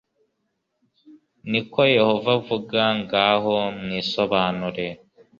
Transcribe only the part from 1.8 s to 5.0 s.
yehova avuga ngaho nimwisobanure